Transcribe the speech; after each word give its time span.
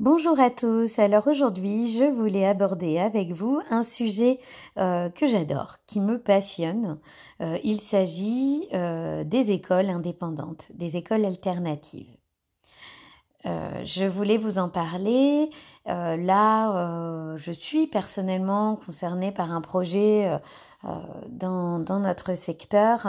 Bonjour 0.00 0.40
à 0.40 0.48
tous. 0.48 0.98
Alors 0.98 1.26
aujourd'hui, 1.26 1.92
je 1.92 2.04
voulais 2.04 2.46
aborder 2.46 2.98
avec 2.98 3.32
vous 3.32 3.60
un 3.68 3.82
sujet 3.82 4.38
euh, 4.78 5.10
que 5.10 5.26
j'adore, 5.26 5.76
qui 5.86 6.00
me 6.00 6.18
passionne. 6.18 6.98
Euh, 7.42 7.58
il 7.64 7.82
s'agit 7.82 8.66
euh, 8.72 9.24
des 9.24 9.52
écoles 9.52 9.90
indépendantes, 9.90 10.68
des 10.72 10.96
écoles 10.96 11.26
alternatives. 11.26 12.16
je 13.44 14.06
voulais 14.06 14.38
vous 14.38 14.58
en 14.58 14.70
parler. 14.70 15.50
là, 15.84 17.36
je 17.36 17.52
suis 17.52 17.86
personnellement 17.86 18.76
concernée 18.76 19.32
par 19.32 19.52
un 19.52 19.60
projet 19.60 20.40
dans, 21.28 21.78
dans, 21.78 22.00
notre 22.00 22.34
secteur 22.34 23.06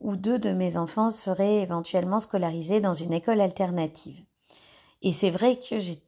où 0.00 0.14
deux 0.14 0.38
de 0.38 0.52
mes 0.52 0.76
enfants 0.76 1.10
seraient 1.10 1.62
éventuellement 1.62 2.20
scolarisés 2.20 2.80
dans 2.80 2.94
une 2.94 3.12
école 3.12 3.40
alternative. 3.40 4.22
Et 5.02 5.12
c'est 5.12 5.30
vrai 5.30 5.58
que 5.58 5.78
j'ai 5.78 5.98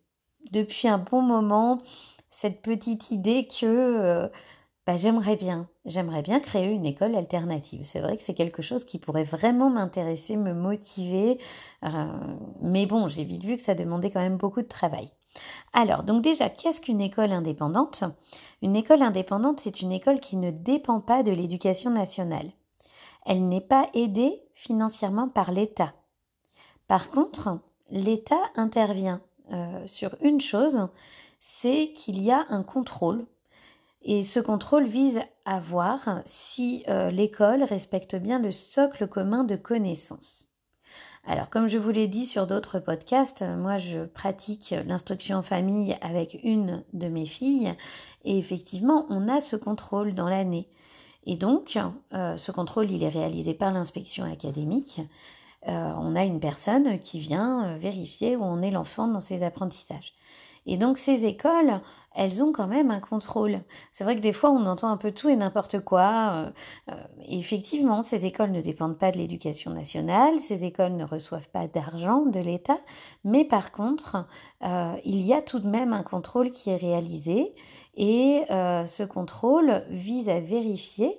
depuis 0.51 0.89
un 0.89 0.99
bon 0.99 1.23
moment 1.23 1.81
cette 2.29 2.63
petite 2.63 3.11
idée 3.11 3.47
que 3.47 3.67
euh, 3.67 4.29
bah, 4.87 4.97
j'aimerais 4.97 5.37
bien, 5.37 5.69
j'aimerais 5.85 6.23
bien 6.23 6.41
créer 6.41 6.71
une 6.71 6.87
école 6.87 7.15
alternative. 7.15 7.83
C'est 7.85 8.01
vrai 8.01 8.17
que 8.17 8.23
c'est 8.23 8.35
quelque 8.35 8.63
chose 8.63 8.85
qui 8.85 8.99
pourrait 8.99 9.25
vraiment 9.25 9.71
m'intéresser, 9.71 10.37
me 10.37 10.55
motiver. 10.55 11.39
Euh, 11.85 12.07
mais 12.63 12.87
bon, 12.87 13.09
j'ai 13.09 13.25
vite 13.25 13.45
vu 13.45 13.57
que 13.57 13.63
ça 13.63 13.75
demandait 13.75 14.11
quand 14.11 14.21
même 14.21 14.39
beaucoup 14.39 14.63
de 14.63 14.67
travail. 14.69 15.11
Alors, 15.73 16.05
donc 16.05 16.23
déjà, 16.23 16.49
qu'est-ce 16.49 16.81
qu'une 16.81 17.01
école 17.01 17.33
indépendante? 17.33 18.05
Une 18.63 18.77
école 18.77 19.03
indépendante, 19.03 19.61
c'est 19.61 19.83
une 19.83 19.93
école 19.93 20.21
qui 20.21 20.37
ne 20.37 20.51
dépend 20.51 21.01
pas 21.01 21.23
de 21.23 21.33
l'éducation 21.33 21.91
nationale. 21.91 22.51
Elle 23.27 23.47
n'est 23.47 23.61
pas 23.61 23.89
aidée 23.95 24.41
financièrement 24.55 25.29
par 25.29 25.53
l'État. 25.53 25.93
Par 26.87 27.11
contre, 27.11 27.61
l'État 27.91 28.41
intervient 28.55 29.21
euh, 29.53 29.87
sur 29.87 30.17
une 30.21 30.41
chose, 30.41 30.89
c'est 31.39 31.93
qu'il 31.95 32.21
y 32.21 32.31
a 32.31 32.45
un 32.49 32.63
contrôle. 32.63 33.27
Et 34.03 34.23
ce 34.23 34.41
contrôle 34.41 34.87
vise 34.87 35.21
à 35.45 35.61
voir 35.61 36.21
si 36.25 36.85
euh, 36.89 37.11
l'école 37.11 37.63
respecte 37.63 38.17
bien 38.17 38.39
le 38.39 38.51
socle 38.51 39.09
commun 39.09 39.45
de 39.45 39.57
connaissances. 39.57 40.49
Alors, 41.25 41.51
comme 41.51 41.69
je 41.69 41.79
vous 41.79 41.91
l'ai 41.91 42.09
dit 42.09 42.25
sur 42.25 42.47
d'autres 42.47 42.79
podcasts, 42.79 43.43
moi 43.43 43.77
je 43.77 44.05
pratique 44.05 44.75
l'instruction 44.87 45.39
en 45.39 45.43
famille 45.43 45.97
avec 46.01 46.39
une 46.43 46.85
de 46.95 47.09
mes 47.09 47.27
filles 47.27 47.75
et 48.25 48.39
effectivement, 48.39 49.05
on 49.11 49.29
a 49.29 49.41
ce 49.41 49.57
contrôle 49.57 50.15
dans 50.15 50.29
l'année. 50.29 50.69
Et 51.27 51.37
donc, 51.37 51.79
euh, 52.15 52.37
ce 52.37 52.53
contrôle, 52.53 52.91
il 52.91 53.03
est 53.03 53.09
réalisé 53.11 53.53
par 53.53 53.73
l'inspection 53.73 54.25
académique 54.25 55.03
euh, 55.67 55.93
on 55.99 56.15
a 56.15 56.25
une 56.25 56.39
personne 56.39 57.01
qui 57.01 57.19
vient 57.19 57.65
euh, 57.65 57.77
vérifier 57.77 58.37
où 58.37 58.45
on 58.45 58.63
est 58.63 58.71
l'enfant 58.71 59.09
dans 59.09 59.21
ses 59.21 59.43
apprentissages. 59.43 60.15
Et 60.67 60.77
donc 60.77 60.99
ces 60.99 61.27
écoles, 61.27 61.81
elles 62.15 62.45
ont 62.45 62.53
quand 62.53 62.69
même 62.69 62.91
un 62.91 63.01
contrôle. 63.01 63.61
C'est 63.91 64.05
vrai 64.05 64.15
que 64.15 64.21
des 64.21 64.35
fois 64.35 64.51
on 64.51 64.67
entend 64.67 64.89
un 64.89 64.99
peu 64.99 65.11
tout 65.11 65.29
et 65.29 65.35
n'importe 65.35 65.81
quoi. 65.81 66.53
Euh, 66.89 66.95
effectivement, 67.27 68.03
ces 68.03 68.27
écoles 68.27 68.53
ne 68.53 68.61
dépendent 68.61 68.99
pas 68.99 69.11
de 69.11 69.17
l'éducation 69.17 69.73
nationale, 69.73 70.39
ces 70.39 70.65
écoles 70.65 70.95
ne 70.95 71.05
reçoivent 71.05 71.49
pas 71.49 71.67
d'argent 71.67 72.27
de 72.27 72.39
l'État, 72.39 72.79
mais 73.25 73.45
par 73.45 73.73
contre, 73.73 74.27
il 75.05 75.23
y 75.23 75.33
a 75.33 75.41
tout 75.41 75.59
de 75.59 75.69
même 75.69 75.95
un 75.95 76.03
contrôle 76.03 76.51
qui 76.51 76.69
est 76.69 76.77
réalisé 76.77 77.55
et 77.97 78.43
ce 78.49 79.05
contrôle 79.05 79.85
vise 79.89 80.29
à 80.29 80.41
vérifier 80.41 81.19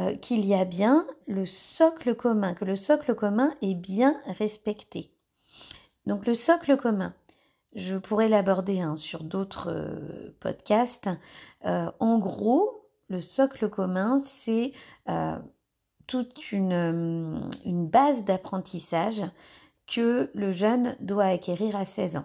euh, 0.00 0.16
qu'il 0.16 0.46
y 0.46 0.54
a 0.54 0.64
bien 0.64 1.06
le 1.26 1.44
socle 1.44 2.14
commun, 2.14 2.54
que 2.54 2.64
le 2.64 2.76
socle 2.76 3.14
commun 3.14 3.52
est 3.60 3.74
bien 3.74 4.16
respecté. 4.38 5.10
Donc 6.06 6.26
le 6.26 6.32
socle 6.32 6.76
commun, 6.76 7.12
je 7.74 7.96
pourrais 7.98 8.28
l'aborder 8.28 8.80
hein, 8.80 8.96
sur 8.96 9.22
d'autres 9.24 9.70
euh, 9.70 10.34
podcasts. 10.40 11.10
Euh, 11.66 11.90
en 11.98 12.18
gros, 12.18 12.88
le 13.08 13.20
socle 13.20 13.68
commun, 13.68 14.18
c'est 14.18 14.72
toute 16.06 16.52
une, 16.52 17.50
une 17.64 17.86
base 17.86 18.24
d'apprentissage 18.24 19.22
que 19.86 20.30
le 20.34 20.52
jeune 20.52 20.96
doit 21.00 21.24
acquérir 21.24 21.76
à 21.76 21.84
16 21.84 22.16
ans. 22.18 22.24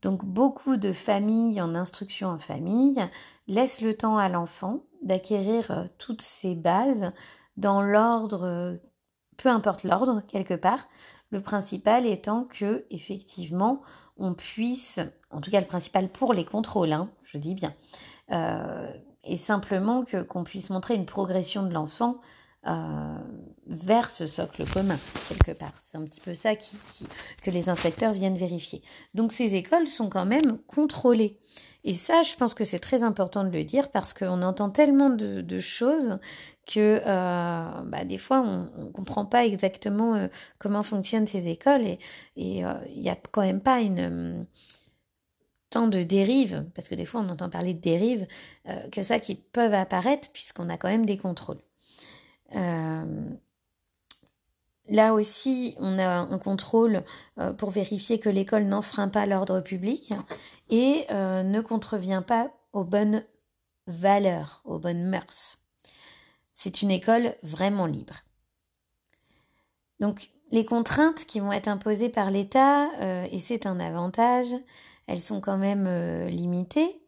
Donc 0.00 0.24
beaucoup 0.24 0.76
de 0.76 0.92
familles 0.92 1.60
en 1.60 1.74
instruction 1.74 2.28
en 2.28 2.38
famille 2.38 3.02
laissent 3.46 3.80
le 3.80 3.94
temps 3.94 4.18
à 4.18 4.28
l'enfant 4.28 4.82
d'acquérir 5.04 5.70
euh, 5.70 5.84
toutes 5.98 6.22
ces 6.22 6.54
bases 6.54 7.12
dans 7.56 7.82
l'ordre, 7.82 8.44
euh, 8.44 8.76
peu 9.36 9.48
importe 9.48 9.84
l'ordre 9.84 10.22
quelque 10.26 10.54
part. 10.54 10.88
Le 11.30 11.40
principal 11.40 12.06
étant 12.06 12.44
que 12.44 12.84
effectivement 12.90 13.82
on 14.16 14.34
puisse, 14.34 15.00
en 15.30 15.40
tout 15.40 15.50
cas 15.50 15.60
le 15.60 15.66
principal 15.66 16.08
pour 16.08 16.32
les 16.32 16.44
contrôles, 16.44 16.92
hein, 16.92 17.10
je 17.24 17.38
dis 17.38 17.54
bien, 17.54 17.74
euh, 18.30 18.90
et 19.24 19.36
simplement 19.36 20.04
que 20.04 20.22
qu'on 20.22 20.44
puisse 20.44 20.70
montrer 20.70 20.94
une 20.94 21.06
progression 21.06 21.64
de 21.64 21.72
l'enfant 21.72 22.20
vers 23.66 24.08
ce 24.08 24.26
socle 24.26 24.64
commun, 24.64 24.96
quelque 25.28 25.52
part. 25.52 25.74
C'est 25.82 25.98
un 25.98 26.04
petit 26.04 26.22
peu 26.22 26.32
ça 26.32 26.56
que 26.56 27.50
les 27.50 27.68
inspecteurs 27.68 28.14
viennent 28.14 28.38
vérifier. 28.38 28.80
Donc 29.12 29.32
ces 29.32 29.54
écoles 29.54 29.86
sont 29.86 30.08
quand 30.08 30.24
même 30.24 30.56
contrôlées. 30.66 31.38
Et 31.84 31.92
ça, 31.92 32.22
je 32.22 32.34
pense 32.36 32.54
que 32.54 32.64
c'est 32.64 32.78
très 32.78 33.02
important 33.02 33.44
de 33.44 33.50
le 33.50 33.62
dire 33.62 33.90
parce 33.90 34.14
qu'on 34.14 34.42
entend 34.42 34.70
tellement 34.70 35.10
de, 35.10 35.58
choses 35.58 36.18
que 36.66 37.00
euh, 37.04 37.82
bah, 37.84 38.04
des 38.04 38.18
fois, 38.18 38.40
on 38.40 38.84
ne 38.84 38.90
comprend 38.90 39.26
pas 39.26 39.44
exactement 39.44 40.14
euh, 40.14 40.28
comment 40.58 40.82
fonctionnent 40.82 41.26
ces 41.26 41.48
écoles 41.48 41.84
et 41.84 41.98
il 42.36 42.66
n'y 42.96 43.10
a 43.10 43.16
quand 43.30 43.42
même 43.42 43.60
pas 43.60 43.80
une 43.80 44.46
tant 45.70 45.88
de 45.88 46.02
dérives, 46.02 46.64
parce 46.74 46.88
que 46.88 46.94
des 46.94 47.04
fois 47.04 47.20
on 47.20 47.28
entend 47.28 47.50
parler 47.50 47.74
de 47.74 47.80
dérives, 47.80 48.28
que 48.92 49.02
ça 49.02 49.18
qui 49.18 49.34
peuvent 49.34 49.74
apparaître 49.74 50.30
puisqu'on 50.32 50.68
a 50.68 50.76
quand 50.76 50.88
même 50.88 51.04
des 51.04 51.18
contrôles. 51.18 51.58
Euh, 52.54 53.04
là 54.88 55.14
aussi, 55.14 55.74
on 55.78 55.98
a 55.98 56.06
un 56.06 56.38
contrôle 56.38 57.02
euh, 57.38 57.52
pour 57.52 57.70
vérifier 57.70 58.18
que 58.18 58.28
l'école 58.28 58.64
n'enfreint 58.64 59.08
pas 59.08 59.26
l'ordre 59.26 59.60
public 59.60 60.12
et 60.70 61.04
euh, 61.10 61.42
ne 61.42 61.60
contrevient 61.60 62.22
pas 62.26 62.50
aux 62.72 62.84
bonnes 62.84 63.24
valeurs, 63.86 64.62
aux 64.64 64.78
bonnes 64.78 65.04
mœurs. 65.04 65.58
C'est 66.52 66.82
une 66.82 66.90
école 66.90 67.34
vraiment 67.42 67.86
libre. 67.86 68.14
Donc, 70.00 70.30
les 70.50 70.64
contraintes 70.64 71.24
qui 71.24 71.40
vont 71.40 71.52
être 71.52 71.68
imposées 71.68 72.08
par 72.08 72.30
l'État, 72.30 72.88
et 73.30 73.40
c'est 73.40 73.66
un 73.66 73.80
avantage, 73.80 74.54
elles 75.06 75.20
sont 75.20 75.40
quand 75.40 75.56
même 75.56 75.88
limitées. 76.28 77.00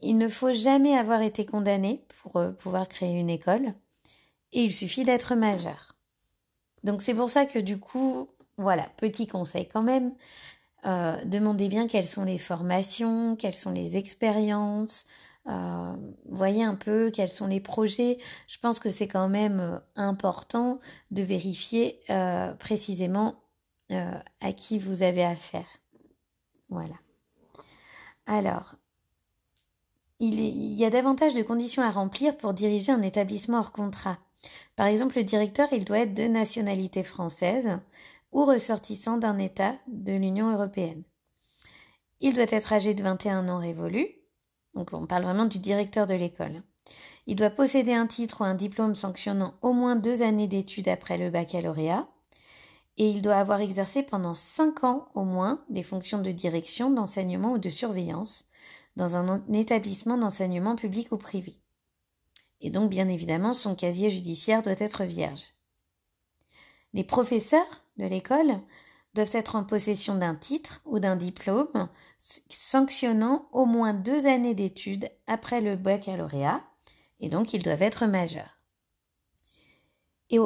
Il 0.00 0.16
ne 0.16 0.28
faut 0.28 0.52
jamais 0.52 0.96
avoir 0.96 1.22
été 1.22 1.44
condamné 1.44 2.04
pour 2.20 2.36
euh, 2.36 2.52
pouvoir 2.52 2.88
créer 2.88 3.18
une 3.18 3.30
école 3.30 3.74
et 4.52 4.62
il 4.62 4.72
suffit 4.72 5.04
d'être 5.04 5.34
majeur. 5.34 5.94
Donc 6.84 7.02
c'est 7.02 7.14
pour 7.14 7.28
ça 7.28 7.46
que 7.46 7.58
du 7.58 7.78
coup, 7.78 8.28
voilà, 8.56 8.88
petit 8.96 9.26
conseil 9.26 9.68
quand 9.68 9.82
même, 9.82 10.14
euh, 10.86 11.16
demandez 11.24 11.68
bien 11.68 11.86
quelles 11.86 12.06
sont 12.06 12.24
les 12.24 12.38
formations, 12.38 13.36
quelles 13.36 13.54
sont 13.54 13.72
les 13.72 13.98
expériences, 13.98 15.06
euh, 15.48 15.94
voyez 16.28 16.62
un 16.62 16.76
peu 16.76 17.10
quels 17.10 17.30
sont 17.30 17.46
les 17.46 17.60
projets. 17.60 18.18
Je 18.46 18.58
pense 18.58 18.78
que 18.78 18.90
c'est 18.90 19.08
quand 19.08 19.28
même 19.28 19.80
important 19.96 20.78
de 21.10 21.22
vérifier 21.22 22.00
précisément 22.58 23.36
à 23.90 24.52
qui 24.52 24.78
vous 24.78 25.02
avez 25.02 25.24
affaire. 25.24 25.66
Voilà. 26.68 26.94
Alors, 28.26 28.74
il, 30.20 30.38
y 30.74 30.84
a 30.84 30.90
davantage 30.90 31.34
de 31.34 31.42
conditions 31.42 31.82
à 31.82 31.90
remplir 31.90 32.36
pour 32.36 32.52
diriger 32.52 32.92
un 32.92 33.02
établissement 33.02 33.58
hors 33.58 33.72
contrat. 33.72 34.18
Par 34.76 34.86
exemple, 34.86 35.16
le 35.16 35.24
directeur, 35.24 35.68
il 35.72 35.84
doit 35.84 36.00
être 36.00 36.14
de 36.14 36.24
nationalité 36.24 37.02
française 37.02 37.80
ou 38.32 38.44
ressortissant 38.44 39.16
d'un 39.18 39.38
État 39.38 39.74
de 39.88 40.12
l'Union 40.12 40.52
européenne. 40.52 41.02
Il 42.20 42.34
doit 42.34 42.46
être 42.48 42.72
âgé 42.72 42.94
de 42.94 43.02
21 43.02 43.48
ans 43.48 43.58
révolu. 43.58 44.06
Donc 44.74 44.90
on 44.92 45.06
parle 45.06 45.24
vraiment 45.24 45.46
du 45.46 45.58
directeur 45.58 46.06
de 46.06 46.14
l'école. 46.14 46.62
Il 47.26 47.36
doit 47.36 47.50
posséder 47.50 47.92
un 47.92 48.06
titre 48.06 48.40
ou 48.40 48.44
un 48.44 48.54
diplôme 48.54 48.94
sanctionnant 48.94 49.54
au 49.62 49.72
moins 49.72 49.96
deux 49.96 50.22
années 50.22 50.48
d'études 50.48 50.88
après 50.88 51.18
le 51.18 51.30
baccalauréat. 51.30 52.08
Et 52.96 53.08
il 53.08 53.22
doit 53.22 53.36
avoir 53.36 53.60
exercé 53.60 54.02
pendant 54.02 54.34
cinq 54.34 54.82
ans 54.82 55.04
au 55.14 55.24
moins 55.24 55.62
des 55.68 55.84
fonctions 55.84 56.20
de 56.20 56.30
direction, 56.32 56.90
d'enseignement 56.90 57.52
ou 57.52 57.58
de 57.58 57.68
surveillance 57.68 58.48
dans 58.96 59.16
un 59.16 59.40
établissement 59.52 60.18
d'enseignement 60.18 60.74
public 60.74 61.12
ou 61.12 61.16
privé. 61.16 61.54
Et 62.60 62.70
donc, 62.70 62.90
bien 62.90 63.08
évidemment, 63.08 63.52
son 63.52 63.74
casier 63.74 64.10
judiciaire 64.10 64.62
doit 64.62 64.74
être 64.78 65.04
vierge. 65.04 65.54
Les 66.92 67.04
professeurs 67.04 67.66
de 67.96 68.06
l'école 68.06 68.60
doivent 69.14 69.34
être 69.34 69.56
en 69.56 69.64
possession 69.64 70.16
d'un 70.16 70.34
titre 70.34 70.80
ou 70.84 70.98
d'un 70.98 71.16
diplôme 71.16 71.88
sanctionnant 72.18 73.48
au 73.52 73.64
moins 73.66 73.94
deux 73.94 74.26
années 74.26 74.54
d'études 74.54 75.08
après 75.26 75.60
le 75.60 75.76
baccalauréat, 75.76 76.62
et 77.20 77.28
donc 77.28 77.52
ils 77.52 77.62
doivent 77.62 77.82
être 77.82 78.06
majeurs. 78.06 78.58
Et 80.30 80.38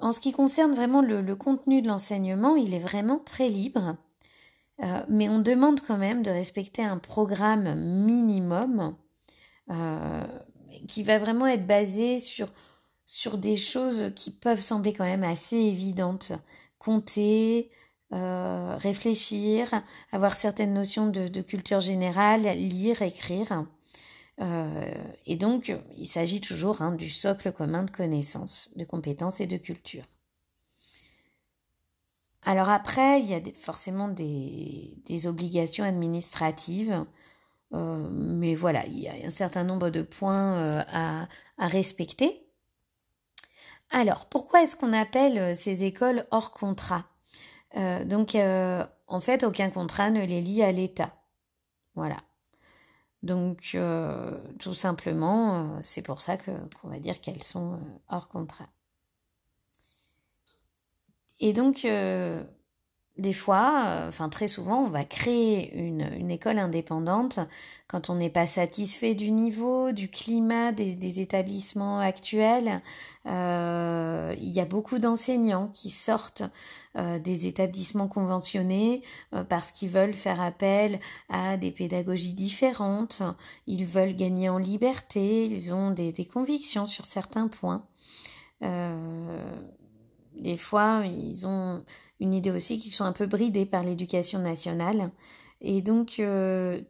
en 0.00 0.12
ce 0.12 0.20
qui 0.20 0.32
concerne 0.32 0.72
vraiment 0.72 1.02
le, 1.02 1.36
contenu 1.36 1.82
de 1.82 1.88
l'enseignement, 1.88 2.56
il 2.56 2.74
est 2.74 2.78
vraiment 2.78 3.18
très 3.18 3.48
libre. 3.48 3.96
Euh, 4.80 5.02
mais 5.08 5.28
on 5.28 5.40
demande 5.40 5.80
quand 5.80 5.98
même 5.98 6.22
de 6.22 6.30
respecter 6.30 6.84
un 6.84 6.98
programme 6.98 7.74
minimum 7.74 8.96
euh, 9.70 10.24
qui 10.86 11.02
va 11.02 11.18
vraiment 11.18 11.46
être 11.46 11.66
basé 11.66 12.16
sur, 12.18 12.48
sur 13.06 13.38
des 13.38 13.56
choses 13.56 14.12
qui 14.14 14.30
peuvent 14.30 14.60
sembler 14.60 14.92
quand 14.92 15.04
même 15.04 15.24
assez 15.24 15.56
évidentes. 15.56 16.32
Compter, 16.78 17.70
euh, 18.12 18.76
réfléchir, 18.78 19.82
avoir 20.12 20.34
certaines 20.34 20.72
notions 20.72 21.08
de, 21.08 21.42
culture 21.42 21.80
générale, 21.80 22.42
lire, 22.56 23.02
écrire. 23.02 23.66
Euh, 24.40 24.94
et 25.26 25.36
donc, 25.36 25.76
il 25.96 26.06
s'agit 26.06 26.40
toujours 26.40 26.80
hein, 26.80 26.92
du 26.92 27.10
socle 27.10 27.52
commun 27.52 27.82
de 27.82 27.90
connaissances, 27.90 28.70
de 28.76 28.84
compétences 28.84 29.40
et 29.40 29.46
de 29.46 29.56
culture. 29.56 30.04
Alors 32.42 32.70
après, 32.70 33.20
il 33.20 33.26
y 33.26 33.34
a 33.34 33.40
forcément 33.52 34.08
des, 34.08 35.26
obligations 35.26 35.84
administratives, 35.84 37.04
euh, 37.74 38.08
mais 38.10 38.54
voilà, 38.54 38.86
il 38.86 38.98
y 38.98 39.08
a 39.08 39.26
un 39.26 39.30
certain 39.30 39.64
nombre 39.64 39.90
de 39.90 40.02
points 40.02 40.56
euh, 40.58 40.82
à, 40.88 41.28
respecter. 41.58 42.46
Alors, 43.90 44.26
pourquoi 44.26 44.62
est-ce 44.62 44.76
qu'on 44.76 44.92
appelle 44.92 45.54
ces 45.54 45.84
écoles 45.84 46.26
hors 46.30 46.52
contrat? 46.52 47.06
Donc, 48.06 48.36
en 48.36 49.20
fait, 49.20 49.44
aucun 49.44 49.70
contrat 49.70 50.10
ne 50.10 50.24
les 50.24 50.40
lie 50.40 50.62
à 50.62 50.72
l'État. 50.72 51.14
Voilà. 51.94 52.16
Donc, 53.22 53.72
euh, 53.74 54.38
tout 54.58 54.74
simplement, 54.74 55.76
euh, 55.76 55.78
c'est 55.82 56.02
pour 56.02 56.20
ça 56.20 56.36
qu'on 56.36 56.88
va 56.88 57.00
dire 57.00 57.20
qu'elles 57.20 57.42
sont 57.42 57.74
euh, 57.74 57.76
hors 58.08 58.28
contrat. 58.28 58.66
Et 61.40 61.52
donc, 61.52 61.86
des 63.18 63.32
fois, 63.32 63.84
euh, 63.86 64.08
enfin 64.08 64.28
très 64.28 64.46
souvent, 64.46 64.84
on 64.84 64.88
va 64.88 65.04
créer 65.04 65.74
une, 65.76 66.08
une 66.16 66.30
école 66.30 66.58
indépendante 66.58 67.40
quand 67.88 68.10
on 68.10 68.14
n'est 68.14 68.30
pas 68.30 68.46
satisfait 68.46 69.14
du 69.14 69.30
niveau, 69.30 69.92
du 69.92 70.08
climat 70.08 70.72
des, 70.72 70.94
des 70.94 71.20
établissements 71.20 72.00
actuels. 72.00 72.82
Euh, 73.26 74.34
il 74.38 74.50
y 74.50 74.60
a 74.60 74.66
beaucoup 74.66 74.98
d'enseignants 74.98 75.68
qui 75.72 75.90
sortent 75.90 76.42
euh, 76.96 77.18
des 77.18 77.46
établissements 77.46 78.06
conventionnés 78.06 79.02
euh, 79.34 79.42
parce 79.42 79.72
qu'ils 79.72 79.88
veulent 79.88 80.14
faire 80.14 80.40
appel 80.40 81.00
à 81.28 81.56
des 81.56 81.70
pédagogies 81.70 82.34
différentes, 82.34 83.22
ils 83.66 83.86
veulent 83.86 84.14
gagner 84.14 84.48
en 84.48 84.58
liberté, 84.58 85.46
ils 85.46 85.72
ont 85.72 85.90
des, 85.90 86.12
des 86.12 86.26
convictions 86.26 86.86
sur 86.86 87.06
certains 87.06 87.48
points. 87.48 87.82
Des 90.38 90.56
fois, 90.56 91.02
ils 91.04 91.46
ont 91.46 91.84
une 92.20 92.34
idée 92.34 92.50
aussi 92.50 92.78
qu'ils 92.78 92.92
sont 92.92 93.04
un 93.04 93.12
peu 93.12 93.26
bridés 93.26 93.66
par 93.66 93.82
l'éducation 93.82 94.38
nationale. 94.38 95.10
Et 95.60 95.82
donc, 95.82 96.16
euh, 96.18 96.80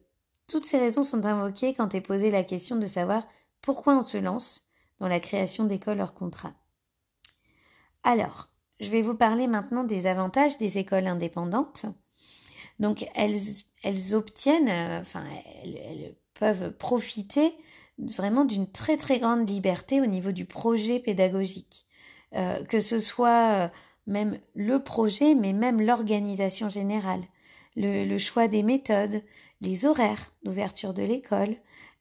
toutes 0.47 0.65
ces 0.65 0.79
raisons 0.79 1.03
sont 1.03 1.25
invoquées 1.27 1.75
quand 1.75 1.95
est 1.95 2.01
posée 2.01 2.31
la 2.31 2.45
question 2.45 2.77
de 2.77 2.87
savoir 2.87 3.27
pourquoi 3.61 3.97
on 3.97 4.05
se 4.05 4.19
lance 4.19 4.69
dans 4.99 5.09
la 5.09 5.21
création 5.21 5.65
d'écoles 5.65 6.01
hors 6.01 6.15
contrat. 6.15 6.55
Alors, 8.03 8.49
je 8.81 8.91
vais 8.91 9.03
vous 9.03 9.15
parler 9.15 9.47
maintenant 9.47 9.85
des 9.85 10.07
avantages 10.07 10.59
des 10.59 10.79
écoles 10.79 11.07
indépendantes. 11.07 11.87
Donc, 12.79 13.05
elles, 13.15 14.15
obtiennent, 14.15 14.69
euh, 14.69 15.01
enfin, 15.01 15.25
elles, 15.63 16.15
peuvent 16.35 16.71
profiter 16.71 17.53
vraiment 17.99 18.45
d'une 18.45 18.71
très 18.71 18.97
très 18.97 19.19
grande 19.19 19.49
liberté 19.49 20.01
au 20.01 20.07
niveau 20.07 20.31
du 20.31 20.45
projet 20.45 21.01
pédagogique. 21.01 21.88
Euh, 22.35 22.63
que 22.65 22.81
ce 22.81 22.99
soit 22.99 23.71
même 24.09 24.39
le 24.55 24.83
projet, 24.83 25.35
mais 25.35 25.53
même 25.53 25.81
l'organisation 25.81 26.69
générale, 26.69 27.23
le, 27.77 28.19
choix 28.19 28.49
des 28.49 28.63
méthodes, 28.63 29.23
les 29.61 29.87
horaires 29.87 30.33
d'ouverture 30.43 30.95
de 30.95 31.03
l'école, 31.03 31.55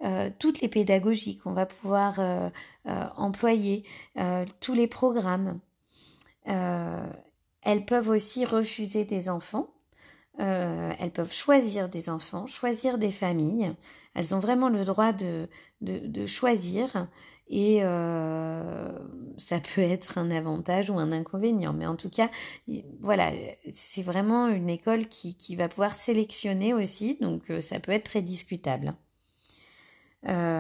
euh, 0.03 0.29
toutes 0.39 0.62
les 0.62 0.68
pédagogies 0.68 1.38
qu'on 1.38 1.53
va 1.53 1.65
pouvoir 1.65 2.19
euh, 2.19 2.50
euh, 2.88 3.06
employer, 3.15 3.83
tous 4.59 4.74
les 4.74 4.88
programmes. 4.88 5.59
elles 6.45 7.85
peuvent 7.85 8.09
aussi 8.09 8.45
refuser 8.45 9.06
des 9.06 9.29
enfants. 9.29 9.68
elles 10.38 11.12
peuvent 11.13 11.33
choisir 11.33 11.89
des 11.89 12.09
enfants, 12.09 12.47
choisir 12.47 12.97
des 12.97 13.12
familles. 13.12 13.74
Elles 14.15 14.33
ont 14.33 14.39
vraiment 14.39 14.69
le 14.69 14.85
droit 14.85 15.13
de, 15.13 15.47
de 15.81 16.25
choisir 16.25 17.07
et 17.49 17.79
euh, 17.81 18.89
ça 19.38 19.59
peut 19.59 19.81
être 19.81 20.17
un 20.17 20.31
avantage 20.31 20.89
ou 20.89 20.99
un 20.99 21.11
inconvénient. 21.11 21.73
Mais 21.73 21.85
en 21.85 21.95
tout 21.95 22.09
cas, 22.09 22.29
voilà, 22.99 23.31
c'est 23.69 24.03
vraiment 24.03 24.47
une 24.47 24.69
école 24.69 25.07
qui, 25.07 25.35
qui, 25.35 25.55
va 25.55 25.67
pouvoir 25.69 25.91
sélectionner 25.91 26.73
aussi, 26.73 27.17
donc 27.21 27.49
euh, 27.49 27.59
ça 27.59 27.79
peut 27.79 27.91
être 27.91 28.05
très 28.05 28.21
discutable. 28.21 28.94
Euh, 30.27 30.56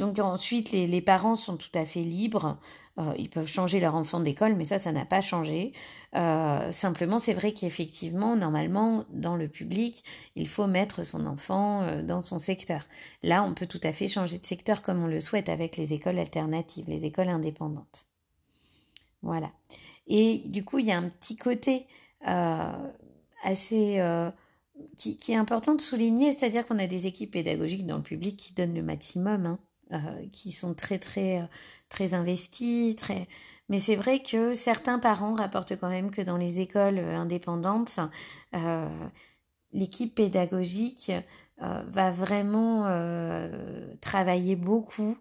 donc 0.00 0.18
ensuite, 0.18 0.72
les, 0.72 1.00
parents 1.02 1.34
sont 1.34 1.58
tout 1.58 1.70
à 1.74 1.84
fait 1.84 2.00
libres. 2.00 2.58
Euh, 2.96 3.12
ils 3.18 3.28
peuvent 3.28 3.46
changer 3.46 3.80
leur 3.80 3.94
enfant 3.94 4.18
d'école, 4.18 4.56
mais 4.56 4.64
ça, 4.64 4.78
ça 4.78 4.92
n'a 4.92 5.04
pas 5.04 5.20
changé. 5.20 5.74
Euh, 6.16 6.70
simplement, 6.70 7.18
c'est 7.18 7.34
vrai 7.34 7.52
qu'effectivement, 7.52 8.34
normalement, 8.34 9.04
dans 9.10 9.36
le 9.36 9.46
public, 9.46 10.02
il 10.36 10.48
faut 10.48 10.66
mettre 10.66 11.04
son 11.04 11.26
enfant 11.26 11.82
euh, 11.82 12.02
dans 12.02 12.22
son 12.22 12.38
secteur. 12.38 12.86
Là, 13.22 13.42
on 13.42 13.52
peut 13.52 13.66
tout 13.66 13.80
à 13.82 13.92
fait 13.92 14.08
changer 14.08 14.38
de 14.38 14.44
secteur 14.46 14.80
comme 14.80 15.04
on 15.04 15.06
le 15.06 15.20
souhaite 15.20 15.50
avec 15.50 15.76
les 15.76 15.92
écoles 15.92 16.18
alternatives, 16.18 16.86
les 16.88 17.04
écoles 17.04 17.28
indépendantes. 17.28 18.06
Voilà. 19.20 19.50
Et 20.06 20.44
du 20.46 20.64
coup, 20.64 20.78
il 20.78 20.86
y 20.86 20.92
a 20.92 20.96
un 20.96 21.10
petit 21.10 21.36
côté 21.36 21.86
assez 22.22 24.02
qui, 24.96 25.18
qui, 25.18 25.32
est 25.32 25.36
important 25.36 25.74
de 25.74 25.80
souligner, 25.82 26.32
c'est-à-dire 26.32 26.64
qu'on 26.64 26.78
a 26.78 26.86
des 26.86 27.06
équipes 27.06 27.32
pédagogiques 27.32 27.86
dans 27.86 27.98
le 27.98 28.02
public 28.02 28.38
qui 28.38 28.54
donnent 28.54 28.74
le 28.74 28.82
maximum. 28.82 29.44
Hein. 29.44 29.58
Euh, 29.92 30.26
qui 30.30 30.52
sont 30.52 30.72
très 30.72 31.00
très 31.00 31.40
euh, 31.40 31.46
très 31.88 32.14
investis, 32.14 32.94
très 32.94 33.26
mais 33.68 33.80
c'est 33.80 33.96
vrai 33.96 34.20
que 34.22 34.52
certains 34.52 35.00
parents 35.00 35.34
rapportent 35.34 35.76
quand 35.80 35.88
même 35.88 36.12
que 36.12 36.22
dans 36.22 36.36
les 36.36 36.60
écoles 36.60 37.00
euh, 37.00 37.16
indépendantes, 37.16 37.98
l'équipe 39.72 40.14
pédagogique 40.14 41.10
va 41.58 42.10
vraiment 42.10 42.86
travailler 44.00 44.56
beaucoup 44.56 45.16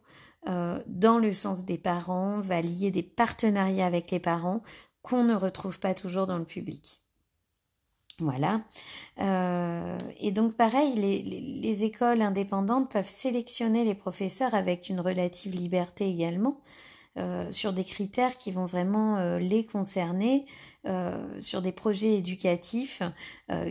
dans 0.45 1.19
le 1.19 1.33
sens 1.33 1.65
des 1.65 1.77
parents, 1.77 2.39
va 2.39 2.61
lier 2.61 2.91
des 2.91 3.03
partenariats 3.03 3.85
avec 3.85 4.09
les 4.11 4.19
parents 4.19 4.61
qu'on 5.03 5.23
ne 5.23 5.35
retrouve 5.35 5.79
pas 5.79 5.93
toujours 5.93 6.25
dans 6.25 6.37
le 6.37 6.45
public. 6.45 7.01
Voilà. 8.19 8.61
Euh, 9.19 9.97
et 10.19 10.31
donc 10.31 10.55
pareil, 10.55 10.95
les, 10.95 11.21
les, 11.21 11.83
écoles 11.83 12.21
indépendantes 12.21 12.91
peuvent 12.91 13.07
sélectionner 13.07 13.85
les 13.85 13.95
professeurs 13.95 14.53
avec 14.53 14.89
une 14.89 14.99
relative 14.99 15.53
liberté 15.53 16.09
également 16.09 16.59
euh, 17.17 17.49
sur 17.51 17.73
des 17.73 17.83
critères 17.83 18.37
qui 18.37 18.51
vont 18.51 18.65
vraiment 18.65 19.17
euh, 19.17 19.39
les 19.39 19.65
concerner, 19.65 20.45
sur 21.41 21.61
des 21.61 21.73
projets 21.73 22.15
éducatifs 22.15 23.03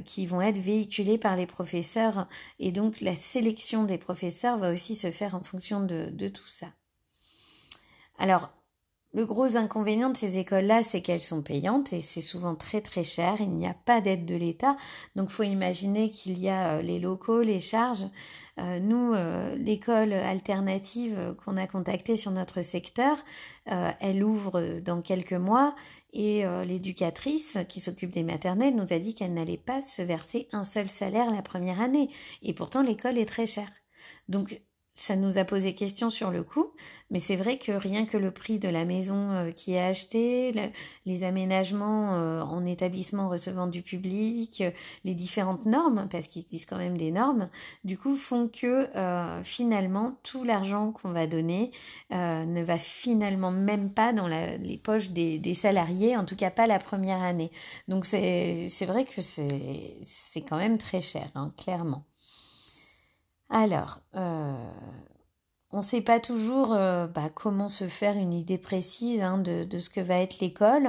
qui 0.05 0.26
vont 0.26 0.43
être 0.43 0.59
véhiculés 0.59 1.17
par 1.17 1.37
les 1.37 1.47
professeurs. 1.47 2.28
Et 2.59 2.71
donc 2.71 3.00
la 3.00 3.17
sélection 3.17 3.85
des 3.85 3.97
professeurs 3.97 4.59
va 4.59 4.71
aussi 4.71 4.95
se 4.95 5.11
faire 5.11 5.35
en 5.35 5.43
fonction 5.43 5.81
de, 5.81 6.11
de 6.12 6.28
tout 6.28 6.47
ça. 6.47 6.67
Alors, 8.19 8.50
le 9.14 9.24
gros 9.24 9.56
inconvénient 9.56 10.10
de 10.10 10.16
ces 10.16 10.38
écoles-là, 10.38 10.82
c'est 10.82 11.00
qu'elles 11.00 11.22
sont 11.22 11.40
payantes 11.40 11.94
et 11.94 12.00
c'est 12.02 12.20
souvent 12.20 12.54
très 12.54 12.82
très 12.82 13.04
cher. 13.04 13.36
Il 13.40 13.52
n'y 13.52 13.66
a 13.66 13.72
pas 13.72 14.02
d'aide 14.02 14.26
de 14.26 14.34
l'État. 14.34 14.76
Donc 15.16 15.30
faut 15.30 15.44
imaginer 15.44 16.10
qu'il 16.10 16.38
y 16.38 16.50
a 16.50 16.76
euh, 16.76 16.82
les 16.82 16.98
locaux, 16.98 17.40
les 17.40 17.60
charges. 17.60 18.06
Euh, 18.58 18.78
nous, 18.80 19.14
euh, 19.14 19.56
l'école 19.56 20.12
alternative 20.12 21.34
qu'on 21.42 21.56
a 21.56 21.66
contactée 21.66 22.16
sur 22.16 22.32
notre 22.32 22.60
secteur, 22.60 23.16
elle 24.00 24.24
ouvre 24.24 24.80
dans 24.80 25.02
quelques 25.02 25.32
mois 25.32 25.74
et 26.12 26.44
l'éducatrice 26.64 27.58
qui 27.68 27.80
s'occupe 27.80 28.10
des 28.10 28.22
maternelles 28.22 28.74
nous 28.74 28.92
a 28.92 28.98
dit 28.98 29.14
qu'elle 29.14 29.34
n'allait 29.34 29.58
pas 29.58 29.82
se 29.82 30.00
verser 30.00 30.48
un 30.52 30.64
seul 30.64 30.88
salaire 30.88 31.30
la 31.30 31.42
première 31.42 31.80
année. 31.80 32.08
Et 32.42 32.54
pourtant, 32.54 32.82
l'école 32.82 33.18
est 33.18 33.28
très 33.28 33.46
chère. 33.46 33.68
Donc 34.28 34.60
ça 34.99 35.14
nous 35.14 35.38
a 35.38 35.45
posé 35.45 35.75
question 35.75 36.11
sur 36.11 36.33
le 36.33 36.43
coût, 36.43 36.73
mais 37.11 37.21
c'est 37.21 37.37
vrai 37.37 37.57
que 37.57 37.71
rien 37.71 38.05
que 38.05 38.17
le 38.17 38.33
prix 38.33 38.59
de 38.59 38.69
la 38.69 38.85
maison 38.85 39.31
euh, 39.31 39.50
qui 39.52 39.75
est 39.75 39.81
achetée, 39.81 40.52
les 41.07 41.25
aménagements 41.25 42.14
euh, 42.14 42.40
en 42.43 42.67
établissement 42.67 43.28
recevant 43.28 43.69
du 43.69 43.83
public, 43.83 44.61
euh, 44.61 44.73
les 45.05 45.14
différentes 45.14 45.67
normes, 45.67 46.09
parce 46.11 46.26
qu'il 46.26 46.43
existe 46.43 46.69
quand 46.69 46.78
même 46.78 46.97
des 46.97 47.12
normes, 47.12 47.49
du 47.85 47.97
coup 47.97 48.17
font 48.17 48.49
que 48.49 48.88
finalement 49.43 50.19
tout 50.25 50.43
l'argent 50.43 50.90
qu'on 50.90 51.12
va 51.12 51.26
donner 51.26 51.71
ne 52.11 52.62
va 52.62 52.78
finalement 52.78 53.50
même 53.50 53.93
pas 53.93 54.12
dans 54.12 54.26
les 54.26 54.81
poches 54.83 55.11
des, 55.11 55.55
salariés, 55.55 56.17
en 56.17 56.25
tout 56.25 56.37
cas 56.37 56.50
pas 56.50 56.67
la 56.67 56.78
première 56.78 57.23
année. 57.23 57.50
Donc 57.87 58.05
c'est 58.05 58.87
vrai 58.87 59.05
que 59.05 59.21
c'est 59.21 60.40
quand 60.49 60.57
même 60.57 60.78
très 60.78 61.00
cher, 61.00 61.31
hein, 61.35 61.50
clairement. 61.57 62.07
Alors, 63.50 64.00
euh, 64.14 64.71
on 65.73 65.78
ne 65.78 65.83
sait 65.83 66.02
pas 66.02 66.21
toujours 66.21 66.73
euh, 66.75 67.07
bah, 67.07 67.31
comment 67.35 67.69
se 67.69 67.88
faire 67.88 68.17
une 68.17 68.35
idée 68.35 68.59
précise 68.59 69.23
hein, 69.23 69.38
de, 69.38 69.64
de, 69.64 69.78
ce 69.78 69.90
que 69.90 70.00
va 70.00 70.19
être 70.19 70.40
l'école. 70.40 70.88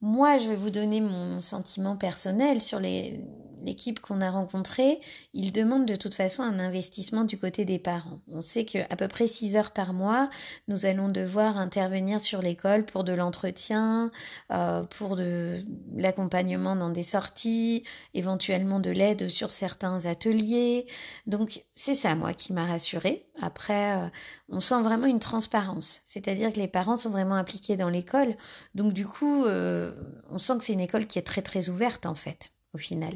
Moi, 0.00 0.36
je 0.36 0.48
vais 0.48 0.56
vous 0.56 0.70
donner 0.70 1.00
mon 1.00 1.40
sentiment 1.40 1.96
personnel 1.96 2.60
sur 2.60 2.80
les, 2.80 3.20
l'équipe 3.62 4.00
qu'on 4.00 4.20
a 4.20 4.30
rencontrée, 4.30 5.00
ils 5.34 5.52
demandent 5.52 5.86
de 5.86 5.96
toute 5.96 6.14
façon 6.14 6.42
un 6.42 6.58
investissement 6.58 7.24
du 7.24 7.38
côté 7.38 7.64
des 7.64 7.78
parents. 7.78 8.20
On 8.28 8.40
sait 8.40 8.64
qu'à 8.64 8.96
peu 8.96 9.08
près 9.08 9.26
6 9.26 9.56
heures 9.56 9.70
par 9.72 9.92
mois, 9.92 10.28
nous 10.68 10.86
allons 10.86 11.08
devoir 11.08 11.58
intervenir 11.58 12.20
sur 12.20 12.42
l'école 12.42 12.84
pour 12.84 13.04
de 13.04 13.12
l'entretien, 13.12 14.10
euh, 14.52 14.82
pour 14.84 15.16
de 15.16 15.64
l'accompagnement 15.92 16.76
dans 16.76 16.90
des 16.90 17.02
sorties, 17.02 17.84
éventuellement 18.14 18.80
de 18.80 18.90
l'aide 18.90 19.28
sur 19.28 19.50
certains 19.50 20.06
ateliers. 20.06 20.86
Donc 21.26 21.62
c'est 21.74 21.94
ça, 21.94 22.14
moi, 22.14 22.34
qui 22.34 22.52
m'a 22.52 22.66
rassurée. 22.66 23.26
Après, 23.40 23.96
euh, 23.96 24.08
on 24.48 24.60
sent 24.60 24.80
vraiment 24.82 25.06
une 25.06 25.20
transparence, 25.20 26.02
c'est-à-dire 26.06 26.52
que 26.52 26.58
les 26.58 26.68
parents 26.68 26.96
sont 26.96 27.10
vraiment 27.10 27.34
impliqués 27.34 27.76
dans 27.76 27.88
l'école. 27.88 28.34
Donc 28.74 28.92
du 28.92 29.06
coup, 29.06 29.44
euh, 29.44 29.92
on 30.30 30.38
sent 30.38 30.58
que 30.58 30.64
c'est 30.64 30.72
une 30.72 30.80
école 30.80 31.06
qui 31.06 31.18
est 31.18 31.22
très 31.22 31.42
très 31.42 31.68
ouverte 31.68 32.06
en 32.06 32.14
fait 32.14 32.55
au 32.76 32.78
final, 32.78 33.14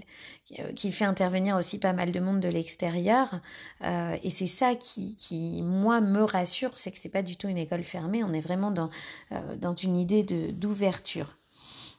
euh, 0.58 0.72
qui 0.72 0.90
fait 0.90 1.04
intervenir 1.04 1.56
aussi 1.56 1.78
pas 1.78 1.92
mal 1.92 2.10
de 2.10 2.18
monde 2.18 2.40
de 2.40 2.48
l'extérieur. 2.48 3.40
Euh, 3.84 4.16
et 4.24 4.30
c'est 4.30 4.46
ça 4.46 4.74
qui, 4.74 5.14
qui, 5.16 5.62
moi, 5.62 6.00
me 6.00 6.24
rassure, 6.24 6.76
c'est 6.76 6.90
que 6.90 6.98
c'est 6.98 7.10
pas 7.10 7.22
du 7.22 7.36
tout 7.36 7.48
une 7.48 7.58
école 7.58 7.84
fermée, 7.84 8.24
on 8.24 8.32
est 8.32 8.40
vraiment 8.40 8.70
dans, 8.70 8.90
euh, 9.32 9.56
dans 9.56 9.74
une 9.74 9.96
idée 9.96 10.22
d'ouverture. 10.22 11.36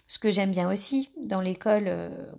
Ce 0.08 0.20
que 0.20 0.32
j'aime 0.32 0.52
bien 0.52 0.70
aussi 0.70 1.10
dans 1.24 1.40
l'école 1.40 1.90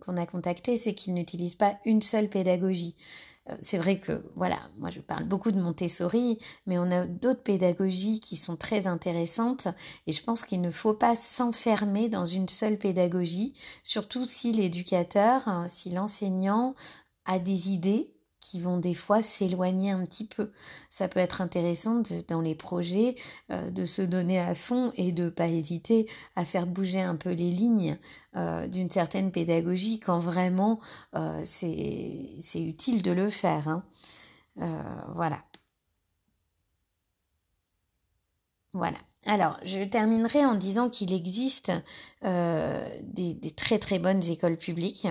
qu'on 0.00 0.18
a 0.18 0.26
contactée, 0.26 0.76
c'est 0.76 0.92
qu'ils 0.92 1.14
n'utilisent 1.14 1.54
pas 1.54 1.78
une 1.86 2.02
seule 2.02 2.28
pédagogie. 2.28 2.94
Euh, 3.48 3.56
c'est 3.60 3.78
vrai 3.78 3.98
que, 3.98 4.24
voilà, 4.36 4.58
moi 4.78 4.90
je 4.90 5.00
parle 5.00 5.24
beaucoup 5.24 5.50
de 5.50 5.60
Montessori, 5.60 6.38
mais 6.66 6.78
on 6.78 6.90
a 6.90 7.06
d'autres 7.06 7.42
pédagogies 7.42 8.20
qui 8.20 8.36
sont 8.36 8.56
très 8.56 8.86
intéressantes 8.86 9.66
et 10.06 10.12
je 10.12 10.22
pense 10.22 10.42
qu'il 10.44 10.60
ne 10.60 10.70
faut 10.70 10.94
pas 10.94 11.16
s'enfermer 11.16 12.08
dans 12.08 12.24
une 12.24 12.48
seule 12.48 12.78
pédagogie, 12.78 13.54
surtout 13.82 14.24
si 14.24 14.52
l'éducateur, 14.52 15.48
hein, 15.48 15.66
si 15.68 15.90
l'enseignant 15.90 16.74
a 17.24 17.38
des 17.40 17.70
idées 17.70 18.11
qui 18.42 18.60
vont 18.60 18.76
des 18.76 18.92
fois 18.92 19.22
s'éloigner 19.22 19.92
un 19.92 20.04
petit 20.04 20.26
peu. 20.26 20.50
Ça 20.90 21.08
peut 21.08 21.20
être 21.20 21.40
intéressant 21.40 22.02
dans 22.28 22.40
les 22.40 22.56
projets 22.56 23.14
euh, 23.50 23.70
de 23.70 23.84
se 23.86 24.02
donner 24.02 24.38
à 24.40 24.54
fond 24.54 24.92
et 24.96 25.12
de 25.12 25.30
pas 25.30 25.46
hésiter 25.46 26.06
à 26.34 26.44
faire 26.44 26.66
bouger 26.66 27.00
un 27.00 27.14
peu 27.14 27.30
les 27.30 27.50
lignes 27.50 27.96
euh, 28.36 28.66
d'une 28.66 28.90
certaine 28.90 29.30
pédagogie 29.30 30.00
quand 30.00 30.18
vraiment 30.18 30.80
euh, 31.14 31.40
c'est 31.44 32.36
utile 32.56 33.02
de 33.02 33.12
le 33.12 33.30
faire. 33.30 33.68
Hein. 33.68 33.84
voilà. 35.14 35.38
Voilà. 38.74 38.98
Alors, 39.26 39.58
je 39.64 39.84
terminerai 39.84 40.44
en 40.44 40.56
disant 40.56 40.90
qu'il 40.90 41.12
existe 41.12 41.70
des, 42.22 43.52
très 43.54 43.78
très 43.78 44.00
bonnes 44.00 44.24
écoles 44.24 44.56
publiques. 44.56 45.06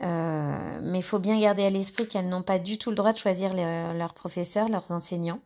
Euh, 0.00 0.80
mais 0.82 0.98
il 0.98 1.02
faut 1.02 1.18
bien 1.18 1.38
garder 1.38 1.64
à 1.64 1.70
l'esprit 1.70 2.08
qu'elles 2.08 2.28
n'ont 2.28 2.42
pas 2.42 2.58
du 2.58 2.78
tout 2.78 2.90
le 2.90 2.96
droit 2.96 3.12
de 3.12 3.18
choisir 3.18 3.52
leurs 3.54 4.14
professeurs, 4.14 4.68
leurs 4.68 4.90
enseignants. 4.90 5.40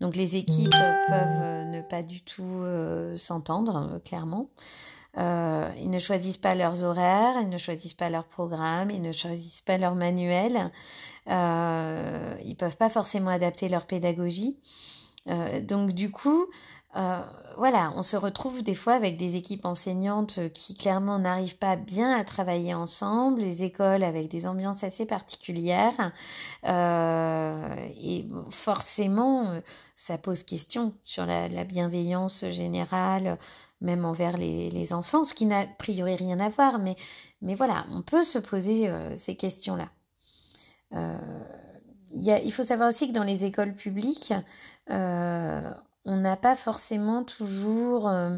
Donc 0.00 0.14
les 0.14 0.36
équipes 0.36 0.70
peuvent 0.70 1.42
euh, 1.42 1.64
ne 1.64 1.82
pas 1.82 2.02
du 2.02 2.22
tout 2.22 2.42
euh, 2.44 3.16
s'entendre, 3.16 4.00
clairement. 4.04 4.48
ils 5.16 5.90
ne 5.90 5.98
choisissent 5.98 6.38
pas 6.38 6.54
leurs 6.54 6.84
horaires, 6.84 7.34
ils 7.40 7.48
ne 7.48 7.58
choisissent 7.58 7.94
pas 7.94 8.08
leur 8.08 8.24
programme, 8.24 8.90
ils 8.90 9.02
ne 9.02 9.12
choisissent 9.12 9.62
pas 9.62 9.78
leur 9.78 9.96
manuel. 9.96 10.70
ils 11.26 12.56
peuvent 12.56 12.76
pas 12.76 12.88
forcément 12.88 13.30
adapter 13.30 13.68
leur 13.68 13.86
pédagogie. 13.86 14.58
Donc 15.62 15.92
du 15.92 16.10
coup, 16.10 16.46
euh, 16.96 17.20
voilà, 17.58 17.92
on 17.96 18.02
se 18.02 18.16
retrouve 18.16 18.62
des 18.62 18.74
fois 18.74 18.94
avec 18.94 19.18
des 19.18 19.36
équipes 19.36 19.66
enseignantes 19.66 20.40
qui 20.54 20.74
clairement 20.74 21.18
n'arrivent 21.18 21.58
pas 21.58 21.76
bien 21.76 22.10
à 22.16 22.24
travailler 22.24 22.72
ensemble, 22.72 23.40
les 23.40 23.62
écoles 23.62 24.02
avec 24.02 24.28
des 24.28 24.46
ambiances 24.46 24.84
assez 24.84 25.04
particulières, 25.04 26.12
euh, 26.64 27.76
et 28.00 28.26
forcément, 28.50 29.60
ça 29.94 30.16
pose 30.16 30.44
question 30.44 30.94
sur 31.04 31.26
la, 31.26 31.48
bienveillance 31.64 32.46
générale, 32.46 33.38
même 33.82 34.04
envers 34.06 34.38
les, 34.38 34.92
enfants, 34.94 35.24
ce 35.24 35.34
qui 35.34 35.44
n'a 35.44 35.60
a 35.60 35.66
priori 35.66 36.14
rien 36.14 36.40
à 36.40 36.48
voir, 36.48 36.78
mais, 36.78 36.96
mais 37.42 37.54
voilà, 37.54 37.84
on 37.92 38.00
peut 38.00 38.22
se 38.22 38.38
poser 38.38 38.88
euh, 38.88 39.14
ces 39.14 39.36
questions-là. 39.36 39.90
Il 42.22 42.52
faut 42.52 42.62
savoir 42.62 42.88
aussi 42.88 43.08
que 43.08 43.12
dans 43.12 43.22
les 43.22 43.44
écoles 43.44 43.74
publiques, 43.74 44.32
on 46.08 46.16
n'a 46.16 46.36
pas 46.36 46.56
forcément 46.56 47.22
toujours 47.22 48.08
euh, 48.08 48.36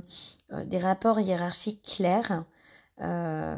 euh, 0.53 0.65
des 0.65 0.79
rapports 0.79 1.21
hiérarchiques 1.21 1.83
clairs. 1.83 2.45
Euh, 3.01 3.57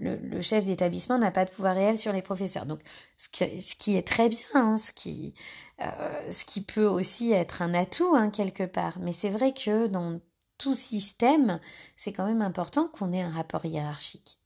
le, 0.00 0.40
chef 0.42 0.64
d'établissement 0.64 1.18
n'a 1.18 1.30
pas 1.30 1.44
de 1.44 1.50
pouvoir 1.50 1.74
réel 1.74 1.98
sur 1.98 2.12
les 2.12 2.22
professeurs. 2.22 2.66
Donc, 2.66 2.80
ce 3.16 3.28
qui, 3.30 3.96
est 3.96 4.06
très 4.06 4.28
bien, 4.28 4.46
hein, 4.54 4.76
ce, 4.76 4.92
qui, 4.92 5.34
ce 5.80 6.44
qui 6.44 6.60
peut 6.60 6.86
aussi 6.86 7.32
être 7.32 7.62
un 7.62 7.74
atout 7.74 8.14
hein, 8.14 8.30
quelque 8.30 8.62
part. 8.62 8.98
Mais 9.00 9.12
c'est 9.12 9.30
vrai 9.30 9.52
que 9.52 9.88
dans 9.88 10.20
tout 10.56 10.74
système, 10.74 11.58
c'est 11.96 12.12
quand 12.12 12.26
même 12.26 12.42
important 12.42 12.86
qu'on 12.86 13.12
ait 13.12 13.22
un 13.22 13.30
rapport 13.30 13.64
hiérarchique. 13.64 14.38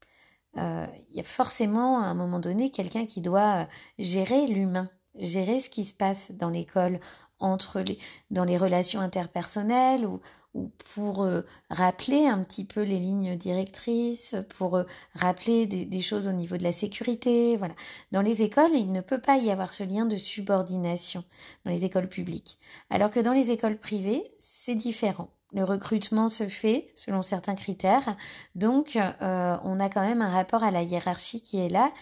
Il 0.57 0.91
y 1.11 1.21
a 1.21 1.25
forcément 1.25 1.99
à 1.99 2.07
un 2.07 2.15
moment 2.15 2.39
donné 2.39 2.71
quelqu'un 2.71 3.05
qui 3.05 3.21
doit 3.21 3.69
gérer 3.99 4.47
l'humain, 4.47 4.89
gérer 5.19 5.61
ce 5.61 5.71
qui 5.71 5.85
se 5.85 5.95
passe 5.95 6.33
dans 6.33 6.51
l'école 6.51 7.01
entre 7.41 7.81
les, 7.81 7.99
dans 8.31 8.45
les 8.45 8.57
relations 8.57 9.01
interpersonnelles 9.01 10.07
ou, 10.07 10.21
ou 10.55 10.71
pour 10.95 11.23
euh, 11.23 11.43
rappeler 11.71 12.27
un 12.27 12.43
petit 12.43 12.65
peu 12.65 12.83
les 12.83 12.99
lignes 12.99 13.37
directrices, 13.37 14.37
pour 14.57 14.77
euh, 14.77 14.85
rappeler 15.15 15.67
des, 15.67 15.85
des, 15.85 16.01
choses 16.01 16.29
au 16.29 16.33
niveau 16.33 16.57
de 16.57 16.63
la 16.63 16.73
sécurité. 16.73 17.57
Voilà. 17.57 17.75
Dans 18.13 18.21
les 18.21 18.43
écoles, 18.43 18.75
il 18.75 18.93
ne 18.93 19.01
peut 19.01 19.21
pas 19.21 19.39
y 19.39 19.51
avoir 19.51 19.73
ce 19.73 19.83
lien 19.83 20.07
de 20.07 20.17
subordination 20.17 21.25
dans 21.65 21.73
les 21.73 21.85
écoles 21.85 22.09
publiques. 22.09 22.59
Alors 22.91 23.11
que 23.11 23.21
dans 23.21 23.33
les 23.33 23.51
écoles 23.51 23.79
privées, 23.79 24.23
c'est 24.39 24.75
différent. 24.75 25.29
Le 25.55 25.65
recrutement 25.65 26.29
se 26.29 26.49
fait 26.49 26.91
selon 26.95 27.21
certains 27.21 27.55
critères, 27.55 28.17
donc 28.55 28.97
euh, 28.97 29.57
on 29.65 29.81
a 29.81 29.91
quand 29.91 30.01
même 30.01 30.23
un 30.23 30.31
rapport 30.31 30.63
à 30.63 30.71
la 30.71 30.83
hiérarchie 30.83 31.43
qui 31.43 31.59
est 31.59 31.69
là 31.69 31.93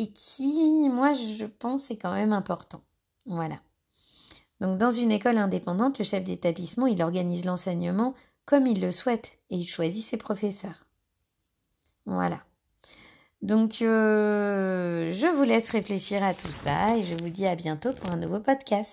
et 0.00 0.10
qui, 0.12 0.88
moi, 0.88 1.12
je 1.12 1.44
pense, 1.44 1.90
est 1.90 1.98
quand 1.98 2.14
même 2.14 2.32
important. 2.32 2.80
Voilà. 3.26 3.60
Donc 4.62 4.78
dans 4.78 4.90
une 4.90 5.12
école 5.12 5.36
indépendante, 5.36 5.98
le 5.98 6.06
chef 6.06 6.24
d'établissement, 6.24 6.86
il 6.86 7.02
organise 7.02 7.44
l'enseignement 7.44 8.14
comme 8.46 8.66
il 8.66 8.80
le 8.80 8.92
souhaite 8.92 9.38
et 9.50 9.56
il 9.56 9.66
choisit 9.66 10.02
ses 10.02 10.16
professeurs. 10.16 10.86
Voilà. 12.06 12.40
Donc 13.42 13.82
euh, 13.82 15.12
je 15.12 15.26
vous 15.26 15.44
laisse 15.44 15.68
réfléchir 15.68 16.24
à 16.24 16.32
tout 16.32 16.50
ça 16.50 16.96
et 16.96 17.02
je 17.02 17.14
vous 17.14 17.28
dis 17.28 17.46
à 17.46 17.54
bientôt 17.54 17.92
pour 17.92 18.10
un 18.10 18.16
nouveau 18.16 18.40
podcast. 18.40 18.88